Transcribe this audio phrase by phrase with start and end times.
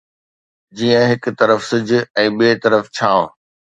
[0.79, 1.93] جيئن هڪ طرف سج
[2.23, 3.25] ۽ ٻئي طرف ڇانو